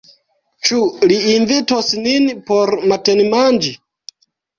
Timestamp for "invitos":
1.33-1.89